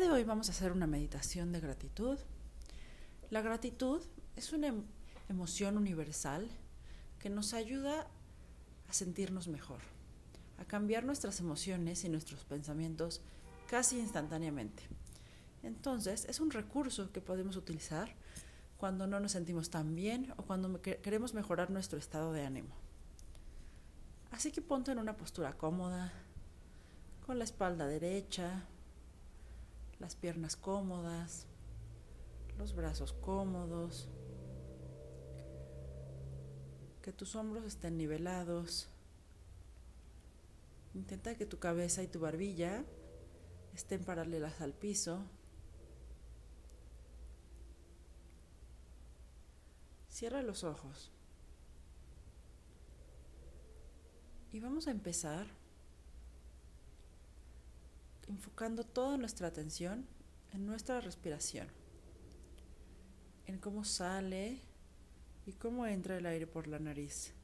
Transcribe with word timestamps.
de 0.00 0.10
hoy 0.10 0.24
vamos 0.24 0.48
a 0.48 0.52
hacer 0.52 0.72
una 0.72 0.86
meditación 0.86 1.52
de 1.52 1.60
gratitud. 1.60 2.18
La 3.30 3.42
gratitud 3.42 4.00
es 4.36 4.52
una 4.52 4.68
em- 4.68 4.84
emoción 5.28 5.76
universal 5.76 6.48
que 7.18 7.28
nos 7.28 7.52
ayuda 7.52 8.06
a 8.88 8.92
sentirnos 8.92 9.48
mejor, 9.48 9.80
a 10.58 10.64
cambiar 10.64 11.04
nuestras 11.04 11.40
emociones 11.40 12.04
y 12.04 12.08
nuestros 12.08 12.44
pensamientos 12.44 13.20
casi 13.68 13.98
instantáneamente. 13.98 14.82
Entonces, 15.62 16.24
es 16.24 16.40
un 16.40 16.50
recurso 16.50 17.12
que 17.12 17.20
podemos 17.20 17.56
utilizar 17.56 18.14
cuando 18.78 19.06
no 19.06 19.20
nos 19.20 19.32
sentimos 19.32 19.68
tan 19.68 19.94
bien 19.94 20.32
o 20.38 20.42
cuando 20.42 20.80
queremos 20.80 21.34
mejorar 21.34 21.70
nuestro 21.70 21.98
estado 21.98 22.32
de 22.32 22.46
ánimo. 22.46 22.74
Así 24.30 24.52
que 24.52 24.62
ponte 24.62 24.90
en 24.90 24.98
una 24.98 25.16
postura 25.16 25.52
cómoda, 25.52 26.12
con 27.26 27.38
la 27.38 27.44
espalda 27.44 27.86
derecha, 27.86 28.64
las 30.02 30.16
piernas 30.16 30.56
cómodas, 30.56 31.46
los 32.58 32.74
brazos 32.74 33.12
cómodos, 33.12 34.08
que 37.02 37.12
tus 37.12 37.36
hombros 37.36 37.64
estén 37.64 37.96
nivelados. 37.96 38.88
Intenta 40.92 41.36
que 41.36 41.46
tu 41.46 41.60
cabeza 41.60 42.02
y 42.02 42.08
tu 42.08 42.18
barbilla 42.18 42.84
estén 43.74 44.04
paralelas 44.04 44.60
al 44.60 44.72
piso. 44.72 45.24
Cierra 50.10 50.42
los 50.42 50.64
ojos. 50.64 51.12
Y 54.50 54.58
vamos 54.58 54.88
a 54.88 54.90
empezar 54.90 55.46
enfocando 58.32 58.82
toda 58.82 59.18
nuestra 59.18 59.48
atención 59.48 60.06
en 60.52 60.64
nuestra 60.64 61.02
respiración, 61.02 61.68
en 63.46 63.58
cómo 63.58 63.84
sale 63.84 64.58
y 65.44 65.52
cómo 65.52 65.86
entra 65.86 66.16
el 66.16 66.24
aire 66.24 66.46
por 66.46 66.66
la 66.66 66.78
nariz. 66.78 67.34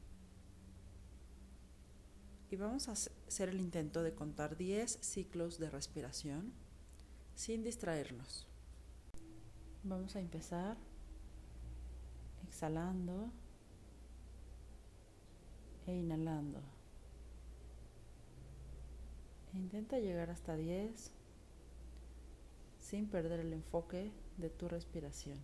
Y 2.50 2.56
vamos 2.56 2.88
a 2.88 2.92
hacer 2.92 3.50
el 3.50 3.60
intento 3.60 4.02
de 4.02 4.14
contar 4.14 4.56
10 4.56 4.90
ciclos 5.02 5.58
de 5.58 5.68
respiración 5.68 6.54
sin 7.34 7.62
distraernos. 7.62 8.46
Vamos 9.82 10.16
a 10.16 10.20
empezar 10.20 10.78
exhalando 12.46 13.30
e 15.86 15.92
inhalando. 15.92 16.77
Intenta 19.54 19.98
llegar 19.98 20.30
hasta 20.30 20.56
10 20.56 21.10
sin 22.78 23.06
perder 23.06 23.40
el 23.40 23.52
enfoque 23.52 24.10
de 24.36 24.50
tu 24.50 24.68
respiración. 24.68 25.38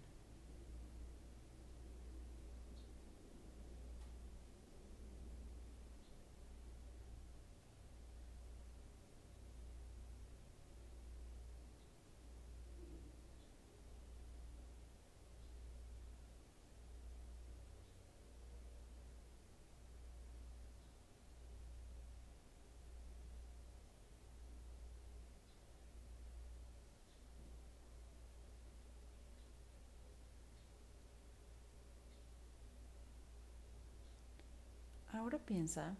Ahora 35.24 35.39
piensa 35.39 35.96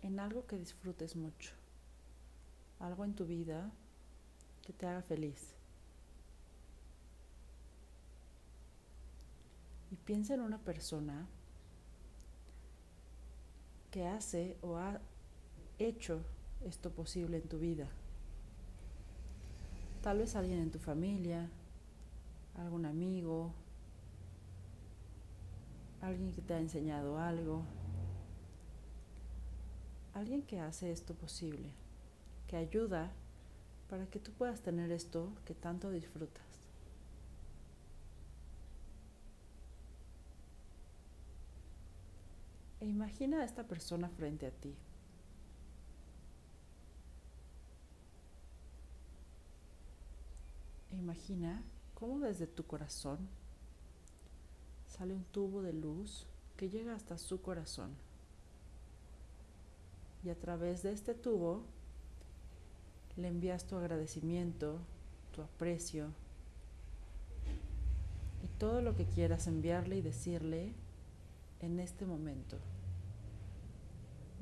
en 0.00 0.18
algo 0.18 0.46
que 0.46 0.56
disfrutes 0.56 1.14
mucho, 1.14 1.52
algo 2.80 3.04
en 3.04 3.12
tu 3.12 3.26
vida 3.26 3.70
que 4.62 4.72
te 4.72 4.86
haga 4.86 5.02
feliz. 5.02 5.52
Y 9.90 9.96
piensa 9.96 10.32
en 10.32 10.40
una 10.40 10.56
persona 10.56 11.26
que 13.90 14.06
hace 14.06 14.56
o 14.62 14.78
ha 14.78 15.02
hecho 15.78 16.22
esto 16.64 16.90
posible 16.90 17.36
en 17.36 17.46
tu 17.46 17.58
vida. 17.58 17.90
Tal 20.02 20.16
vez 20.16 20.34
alguien 20.34 20.60
en 20.60 20.70
tu 20.70 20.78
familia, 20.78 21.50
algún 22.56 22.86
amigo, 22.86 23.52
alguien 26.00 26.32
que 26.32 26.40
te 26.40 26.54
ha 26.54 26.58
enseñado 26.58 27.18
algo, 27.18 27.64
alguien 30.18 30.42
que 30.42 30.58
hace 30.58 30.90
esto 30.90 31.14
posible, 31.14 31.70
que 32.48 32.56
ayuda 32.56 33.12
para 33.88 34.06
que 34.06 34.18
tú 34.18 34.32
puedas 34.32 34.60
tener 34.60 34.90
esto 34.90 35.32
que 35.44 35.54
tanto 35.54 35.90
disfrutas. 35.90 36.44
E 42.80 42.86
imagina 42.86 43.40
a 43.40 43.44
esta 43.44 43.64
persona 43.64 44.08
frente 44.08 44.46
a 44.46 44.50
ti. 44.50 44.74
E 50.90 50.96
imagina 50.96 51.62
cómo 51.94 52.18
desde 52.20 52.46
tu 52.46 52.66
corazón 52.66 53.18
sale 54.86 55.14
un 55.14 55.24
tubo 55.24 55.62
de 55.62 55.72
luz 55.72 56.26
que 56.56 56.68
llega 56.68 56.94
hasta 56.94 57.18
su 57.18 57.40
corazón 57.40 58.07
y 60.24 60.30
a 60.30 60.34
través 60.34 60.82
de 60.82 60.92
este 60.92 61.14
tubo 61.14 61.62
le 63.16 63.28
envías 63.28 63.64
tu 63.64 63.76
agradecimiento, 63.76 64.78
tu 65.34 65.42
aprecio 65.42 66.08
y 68.44 68.48
todo 68.58 68.80
lo 68.80 68.94
que 68.94 69.04
quieras 69.04 69.46
enviarle 69.46 69.96
y 69.96 70.02
decirle 70.02 70.72
en 71.60 71.80
este 71.80 72.06
momento. 72.06 72.58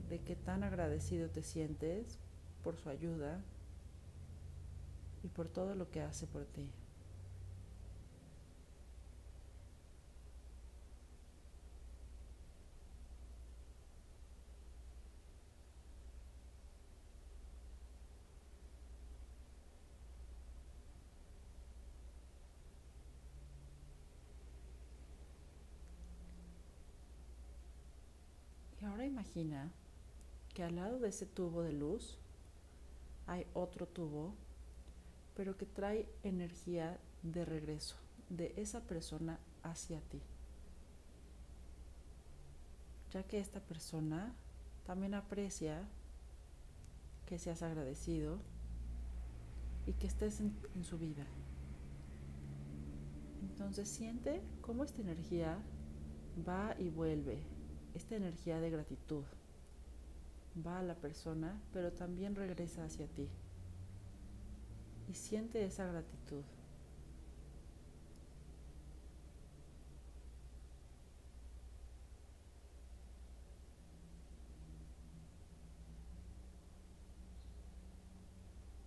De 0.09 0.21
qué 0.21 0.37
tan 0.37 0.63
agradecido 0.63 1.29
te 1.29 1.43
sientes 1.43 2.19
por 2.63 2.77
su 2.77 2.89
ayuda 2.89 3.41
y 5.25 5.29
por 5.29 5.49
todo 5.49 5.75
lo 5.75 5.91
que 5.91 6.03
hace 6.03 6.27
por 6.27 6.45
ti. 6.45 6.69
ahora 28.97 29.06
imagina 29.17 29.73
que 30.53 30.63
al 30.63 30.77
lado 30.77 30.99
de 30.99 31.09
ese 31.09 31.25
tubo 31.25 31.63
de 31.63 31.73
luz 31.73 32.19
hay 33.27 33.47
otro 33.55 33.87
tubo, 33.87 34.35
pero 35.35 35.57
que 35.57 35.65
trae 35.65 36.07
energía 36.23 36.99
de 37.23 37.47
regreso 37.47 37.97
de 38.29 38.53
esa 38.59 38.81
persona 38.81 39.39
hacia 39.63 40.01
ti. 40.03 40.21
Ya 43.11 43.23
que 43.23 43.41
esta 43.41 43.61
persona 43.61 44.35
también 44.85 45.15
aprecia 45.15 45.89
que 47.25 47.39
seas 47.39 47.63
agradecido 47.63 48.39
y 49.87 49.95
que 49.95 50.09
estés 50.09 50.41
en, 50.41 50.55
en 50.75 50.85
su 50.85 50.99
vida. 50.99 51.25
Entonces 53.41 53.89
siente 53.89 54.43
cómo 54.61 54.85
esta 54.85 55.01
energía 55.01 55.59
va 56.47 56.77
y 56.79 56.91
vuelve 56.91 57.56
esta 57.97 58.15
energía 58.15 58.61
de 58.61 58.69
gratitud 58.69 59.25
va 60.65 60.81
a 60.81 60.83
la 60.83 60.95
persona, 60.95 61.59
pero 61.73 61.93
también 61.93 62.35
regresa 62.35 62.85
hacia 62.85 63.07
ti. 63.07 63.27
Y 65.09 65.15
siente 65.15 65.65
esa 65.65 65.87
gratitud. 65.87 66.43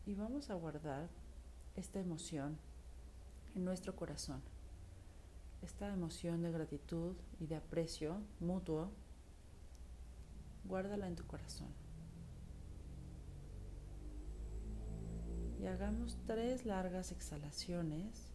Y 0.06 0.14
vamos 0.14 0.52
a 0.52 0.54
guardar 0.54 1.10
esta 1.76 2.00
emoción 2.00 2.58
en 3.56 3.66
nuestro 3.66 3.96
corazón 3.96 4.42
esta 5.62 5.92
emoción 5.92 6.42
de 6.42 6.52
gratitud 6.52 7.16
y 7.40 7.48
de 7.48 7.56
aprecio 7.56 8.22
mutuo, 8.40 8.92
guárdala 10.66 11.08
en 11.08 11.16
tu 11.16 11.26
corazón. 11.26 11.74
Y 15.60 15.68
hagamos 15.68 16.18
tres 16.26 16.66
largas 16.66 17.12
exhalaciones. 17.12 18.32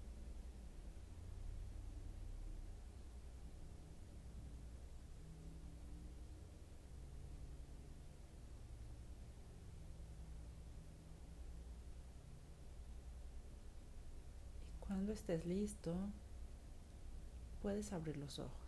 Cuando 14.81 15.13
estés 15.13 15.47
listo, 15.47 16.13
puedes 17.65 17.95
abrir 17.95 18.19
los 18.19 18.39
ojos. 18.39 18.64